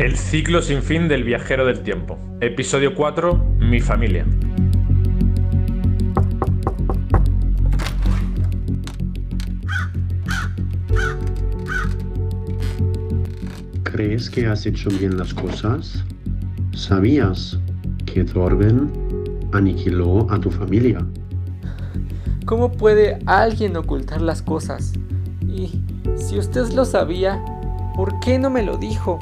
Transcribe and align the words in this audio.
El 0.00 0.16
ciclo 0.16 0.62
sin 0.62 0.82
fin 0.82 1.08
del 1.08 1.24
viajero 1.24 1.66
del 1.66 1.82
tiempo. 1.82 2.18
Episodio 2.40 2.94
4. 2.94 3.34
Mi 3.58 3.80
familia. 3.80 4.24
¿Crees 13.82 14.30
que 14.30 14.46
has 14.46 14.64
hecho 14.64 14.88
bien 14.88 15.18
las 15.18 15.34
cosas? 15.34 16.02
¿Sabías 16.72 17.60
que 18.06 18.24
Thorben 18.24 18.90
aniquiló 19.52 20.26
a 20.32 20.40
tu 20.40 20.50
familia? 20.50 21.06
¿Cómo 22.46 22.72
puede 22.72 23.18
alguien 23.26 23.76
ocultar 23.76 24.22
las 24.22 24.40
cosas? 24.40 24.94
Y 25.46 25.78
si 26.16 26.38
usted 26.38 26.70
lo 26.72 26.86
sabía, 26.86 27.44
¿por 27.94 28.18
qué 28.20 28.38
no 28.38 28.48
me 28.48 28.62
lo 28.62 28.78
dijo? 28.78 29.18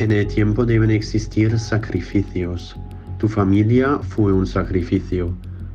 En 0.00 0.10
el 0.12 0.26
tiempo 0.26 0.64
deben 0.64 0.90
existir 0.90 1.58
sacrificios. 1.58 2.74
Tu 3.18 3.28
familia 3.28 3.98
fue 3.98 4.32
un 4.32 4.46
sacrificio. 4.46 5.30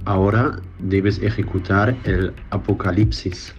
Ahora 0.05 0.59
debes 0.79 1.21
ejecutar 1.21 1.95
el 2.05 2.33
apocalipsis. 2.49 3.53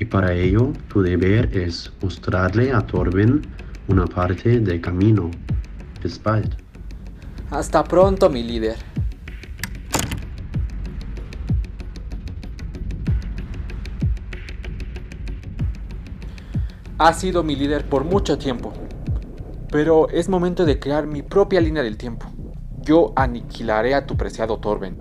Y 0.00 0.04
para 0.06 0.32
ello 0.32 0.72
tu 0.88 1.00
deber 1.00 1.56
es 1.56 1.92
mostrarle 2.02 2.72
a 2.72 2.80
Torben 2.80 3.42
una 3.86 4.04
parte 4.04 4.58
del 4.58 4.80
camino. 4.80 5.30
Despad. 6.02 6.42
Hasta 7.52 7.84
pronto, 7.84 8.28
mi 8.28 8.42
líder. 8.42 8.78
Ha 16.98 17.12
sido 17.12 17.44
mi 17.44 17.54
líder 17.54 17.88
por 17.88 18.02
mucho 18.02 18.36
tiempo. 18.36 18.72
Pero 19.70 20.08
es 20.08 20.28
momento 20.28 20.64
de 20.64 20.80
crear 20.80 21.06
mi 21.06 21.22
propia 21.22 21.60
línea 21.60 21.82
del 21.82 21.96
tiempo. 21.96 22.26
Yo 22.82 23.12
aniquilaré 23.14 23.94
a 23.94 24.04
tu 24.04 24.16
preciado 24.16 24.58
Torben. 24.58 24.98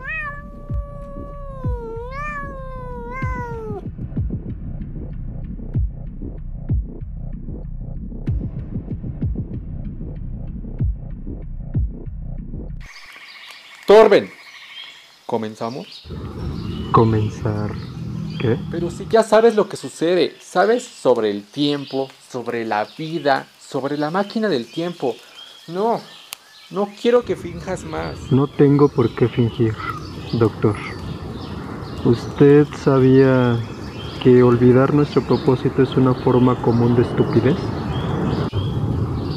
Torben. 13.88 14.30
¿Comenzamos? 15.26 16.08
¿Comenzar 16.92 17.72
qué? 18.40 18.56
Pero 18.70 18.92
si 18.92 19.08
ya 19.08 19.24
sabes 19.24 19.56
lo 19.56 19.68
que 19.68 19.78
sucede, 19.78 20.36
sabes 20.40 20.84
sobre 20.84 21.32
el 21.32 21.44
tiempo, 21.44 22.08
sobre 22.30 22.66
la 22.66 22.88
vida, 22.96 23.48
sobre 23.70 23.98
la 23.98 24.10
máquina 24.10 24.50
del 24.50 24.66
tiempo. 24.66 25.16
No, 25.68 26.02
no 26.72 26.90
quiero 27.00 27.24
que 27.24 27.36
finjas 27.36 27.86
más. 27.86 28.32
No 28.32 28.48
tengo 28.48 28.90
por 28.90 29.14
qué 29.14 29.28
fingir, 29.28 29.76
doctor. 30.34 30.76
¿Usted 32.04 32.66
sabía 32.76 33.60
que 34.24 34.42
olvidar 34.42 34.94
nuestro 34.94 35.22
propósito 35.22 35.84
es 35.84 35.96
una 35.98 36.16
forma 36.16 36.60
común 36.64 36.96
de 36.96 37.04
estupidez? 37.04 37.58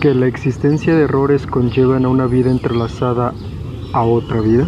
¿Que 0.01 0.15
la 0.15 0.27
existencia 0.27 0.95
de 0.95 1.03
errores 1.03 1.47
conllevan 1.47 2.07
a 2.07 2.09
una 2.09 2.27
vida 2.27 2.51
entrelazada 2.51 3.35
a 3.93 4.03
otra 4.03 4.41
vida? 4.41 4.67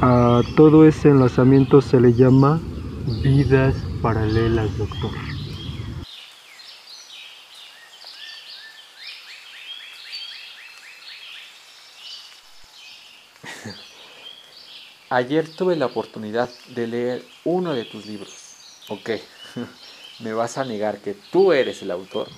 A 0.00 0.42
todo 0.56 0.86
ese 0.86 1.08
enlazamiento 1.08 1.80
se 1.80 2.00
le 2.00 2.14
llama 2.14 2.60
vidas 3.22 3.74
paralelas, 4.00 4.78
doctor. 4.78 5.29
Ayer 15.08 15.48
tuve 15.48 15.74
la 15.74 15.86
oportunidad 15.86 16.48
de 16.68 16.86
leer 16.86 17.24
uno 17.44 17.74
de 17.74 17.84
tus 17.84 18.06
libros. 18.06 18.32
Ok, 18.88 19.10
¿me 20.20 20.32
vas 20.32 20.56
a 20.56 20.64
negar 20.64 21.00
que 21.00 21.14
tú 21.32 21.52
eres 21.52 21.82
el 21.82 21.90
autor? 21.90 22.28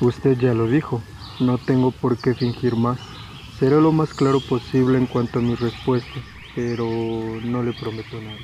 Usted 0.00 0.38
ya 0.38 0.54
lo 0.54 0.66
dijo, 0.66 1.02
no 1.40 1.58
tengo 1.58 1.90
por 1.90 2.18
qué 2.18 2.34
fingir 2.34 2.74
más. 2.74 2.98
Seré 3.58 3.80
lo 3.80 3.92
más 3.92 4.14
claro 4.14 4.40
posible 4.40 4.98
en 4.98 5.06
cuanto 5.06 5.38
a 5.38 5.42
mis 5.42 5.60
respuestas, 5.60 6.22
pero 6.54 6.86
no 6.86 7.62
le 7.62 7.72
prometo 7.72 8.20
nada. 8.20 8.38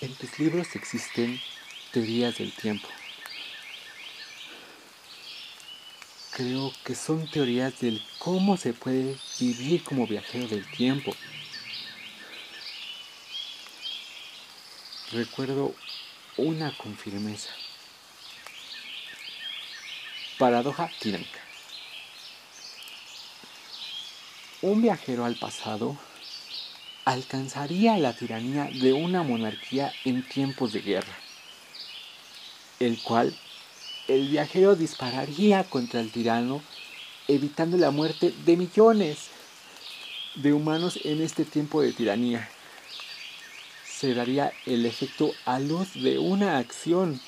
En 0.00 0.14
tus 0.14 0.38
libros 0.38 0.74
existen 0.74 1.40
teorías 1.92 2.38
del 2.38 2.52
tiempo. 2.52 2.88
Creo 6.36 6.72
que 6.82 6.96
son 6.96 7.28
teorías 7.28 7.78
del 7.78 8.02
cómo 8.18 8.56
se 8.56 8.72
puede 8.72 9.16
vivir 9.38 9.84
como 9.84 10.04
viajero 10.04 10.48
del 10.48 10.68
tiempo. 10.68 11.14
Recuerdo 15.12 15.72
una 16.36 16.76
con 16.76 16.96
firmeza. 16.96 17.50
Paradoja 20.36 20.90
dinámica. 21.00 21.38
Un 24.62 24.82
viajero 24.82 25.24
al 25.24 25.36
pasado 25.36 25.96
alcanzaría 27.04 27.96
la 27.96 28.12
tiranía 28.12 28.64
de 28.72 28.92
una 28.92 29.22
monarquía 29.22 29.92
en 30.04 30.26
tiempos 30.26 30.72
de 30.72 30.80
guerra, 30.80 31.16
el 32.80 33.00
cual 33.02 33.38
el 34.08 34.28
viajero 34.28 34.76
dispararía 34.76 35.64
contra 35.64 36.00
el 36.00 36.10
tirano, 36.10 36.62
evitando 37.26 37.76
la 37.76 37.90
muerte 37.90 38.34
de 38.44 38.56
millones 38.56 39.28
de 40.34 40.52
humanos 40.52 40.98
en 41.04 41.22
este 41.22 41.44
tiempo 41.44 41.80
de 41.80 41.92
tiranía. 41.92 42.48
Se 43.86 44.14
daría 44.14 44.52
el 44.66 44.84
efecto 44.84 45.32
a 45.46 45.58
luz 45.58 45.94
de 45.94 46.18
una 46.18 46.58
acción. 46.58 47.20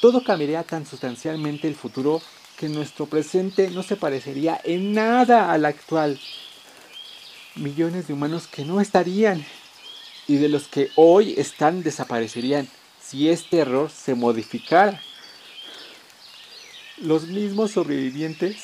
Todo 0.00 0.22
cambiaría 0.22 0.62
tan 0.62 0.86
sustancialmente 0.86 1.68
el 1.68 1.74
futuro 1.74 2.22
que 2.56 2.68
nuestro 2.68 3.06
presente 3.06 3.68
no 3.70 3.82
se 3.82 3.96
parecería 3.96 4.60
en 4.64 4.92
nada 4.94 5.52
al 5.52 5.64
actual. 5.64 6.18
Millones 7.56 8.06
de 8.06 8.14
humanos 8.14 8.46
que 8.46 8.64
no 8.64 8.80
estarían 8.80 9.44
y 10.26 10.36
de 10.36 10.48
los 10.48 10.68
que 10.68 10.90
hoy 10.94 11.34
están 11.36 11.82
desaparecerían 11.82 12.68
si 13.02 13.28
este 13.28 13.58
error 13.58 13.90
se 13.90 14.14
modificara 14.14 15.02
los 17.02 17.28
mismos 17.28 17.72
sobrevivientes 17.72 18.56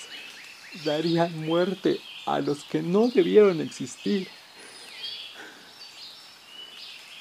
darían 0.84 1.46
muerte 1.46 2.00
a 2.26 2.40
los 2.40 2.64
que 2.64 2.82
no 2.82 3.08
debieron 3.08 3.60
existir. 3.60 4.28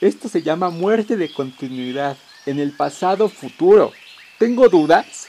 Esto 0.02 0.28
se 0.28 0.42
llama 0.42 0.70
muerte 0.70 1.16
de 1.16 1.32
continuidad 1.32 2.18
en 2.46 2.60
el 2.60 2.72
pasado 2.76 3.30
futuro. 3.30 3.94
¿Tengo 4.38 4.68
dudas? 4.68 5.28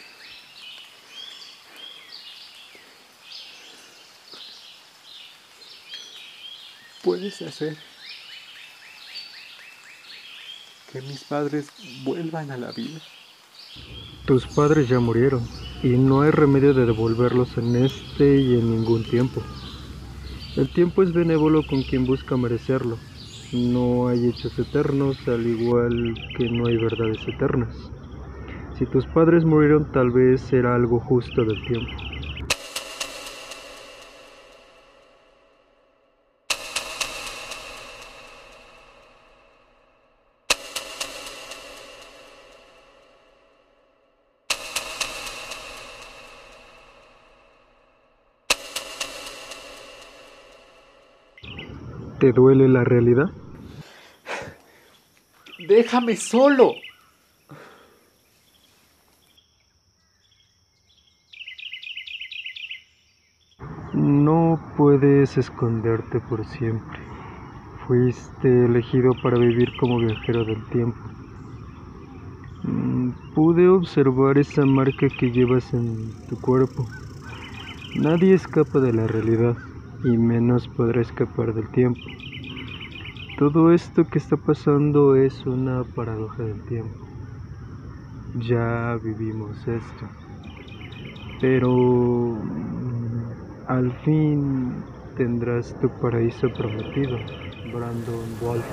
¿Puedes 7.03 7.43
hacer 7.43 7.77
que 10.91 11.03
mis 11.03 11.23
padres 11.25 11.67
vuelvan 12.03 12.51
a 12.51 12.57
la 12.57 12.73
vida? 12.73 13.01
Tus 14.25 14.47
padres 14.47 14.89
ya 14.89 14.99
murieron 15.01 15.47
y 15.85 15.99
no 15.99 16.23
hay 16.23 16.31
remedio 16.31 16.73
de 16.73 16.87
devolverlos 16.87 17.59
en 17.59 17.77
este 17.77 18.41
y 18.41 18.55
en 18.55 18.71
ningún 18.71 19.03
tiempo. 19.03 19.43
El 20.57 20.71
tiempo 20.71 21.03
es 21.03 21.13
benévolo 21.13 21.63
con 21.69 21.83
quien 21.83 22.07
busca 22.07 22.39
merecerlo. 22.39 22.97
No 23.53 24.09
hay 24.09 24.27
hechos 24.27 24.59
eternos, 24.59 25.19
al 25.29 25.47
igual 25.47 26.15
que 26.39 26.49
no 26.49 26.69
hay 26.69 26.79
verdades 26.79 27.29
eternas. 27.29 27.93
Si 28.79 28.87
tus 28.87 29.07
padres 29.07 29.45
murieron, 29.45 29.93
tal 29.93 30.11
vez 30.11 30.41
será 30.41 30.75
algo 30.75 31.01
justo 31.01 31.45
del 31.45 31.63
tiempo. 31.67 31.93
¿Te 52.25 52.33
duele 52.33 52.71
la 52.71 52.85
realidad? 52.85 53.31
Déjame 55.69 56.17
solo. 56.17 56.73
No 63.93 64.59
puedes 64.79 65.37
esconderte 65.37 66.19
por 66.21 66.47
siempre. 66.47 66.99
Fuiste 67.87 68.65
elegido 68.65 69.13
para 69.23 69.37
vivir 69.37 69.77
como 69.79 69.99
viajero 69.99 70.47
del 70.47 70.65
tiempo. 70.71 70.99
pude 73.35 73.69
observar 73.69 74.39
esa 74.39 74.65
marca 74.65 75.09
que 75.11 75.31
llevas 75.31 75.75
en 75.75 76.11
tu 76.31 76.41
cuerpo. 76.41 76.89
Nadie 77.97 78.33
escapa 78.33 78.81
de 78.81 78.95
la 78.95 79.07
realidad 79.07 79.59
y 80.05 80.19
menos 80.19 80.69
podrá 80.69 81.01
escapar 81.01 81.55
del 81.55 81.69
tiempo. 81.71 82.01
Todo 83.39 83.73
esto 83.73 84.07
que 84.07 84.19
está 84.19 84.37
pasando 84.37 85.17
es 85.17 85.45
una 85.47 85.83
paradoja 85.83 86.43
del 86.43 86.63
tiempo. 86.67 87.05
Ya 88.35 88.99
vivimos 89.03 89.57
esto. 89.67 90.09
Pero 91.41 91.73
mm, 91.73 93.67
al 93.67 93.93
fin 94.05 94.85
tendrás 95.17 95.75
tu 95.81 95.89
paraíso 96.01 96.49
prometido, 96.53 97.19
Brandon 97.73 98.39
Wolf. 98.41 98.65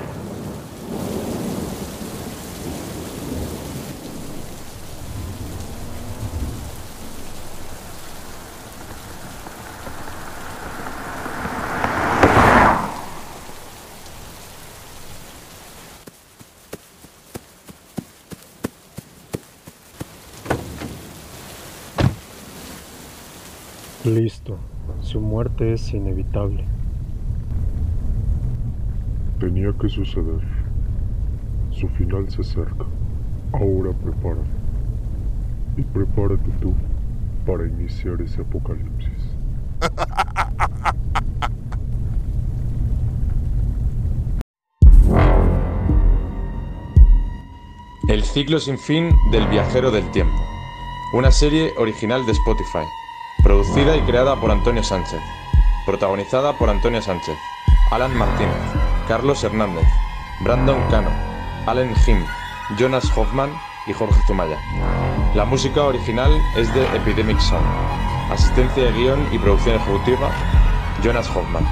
Su 25.11 25.19
muerte 25.19 25.73
es 25.73 25.93
inevitable. 25.93 26.63
Tenía 29.41 29.73
que 29.73 29.89
suceder. 29.89 30.39
Su 31.69 31.89
final 31.89 32.29
se 32.29 32.39
acerca. 32.39 32.85
Ahora 33.51 33.91
prepárate. 33.91 34.47
Y 35.75 35.81
prepárate 35.81 36.49
tú 36.61 36.73
para 37.45 37.67
iniciar 37.67 38.21
ese 38.21 38.39
apocalipsis. 38.39 39.35
El 48.07 48.23
ciclo 48.23 48.59
sin 48.59 48.77
fin 48.77 49.09
del 49.33 49.45
viajero 49.47 49.91
del 49.91 50.09
tiempo. 50.11 50.41
Una 51.13 51.31
serie 51.31 51.73
original 51.77 52.25
de 52.25 52.31
Spotify. 52.31 53.00
Producida 53.43 53.97
y 53.97 54.01
creada 54.01 54.35
por 54.39 54.51
Antonio 54.51 54.83
Sánchez. 54.83 55.19
Protagonizada 55.85 56.53
por 56.53 56.69
Antonio 56.69 57.01
Sánchez, 57.01 57.35
Alan 57.89 58.15
Martínez, 58.15 58.53
Carlos 59.07 59.43
Hernández, 59.43 59.88
Brandon 60.41 60.79
Cano, 60.91 61.09
Allen 61.65 61.95
Jim, 62.05 62.23
Jonas 62.77 63.05
Hoffman 63.17 63.51
y 63.88 63.93
Jorge 63.93 64.21
Zumaya. 64.27 64.59
La 65.33 65.45
música 65.45 65.83
original 65.83 66.31
es 66.55 66.71
de 66.75 66.85
Epidemic 66.95 67.39
Sound. 67.39 67.65
Asistencia 68.29 68.83
de 68.83 68.91
guion 68.91 69.27
y 69.31 69.39
producción 69.39 69.75
ejecutiva, 69.75 70.29
Jonas 71.03 71.27
Hoffman. 71.35 71.65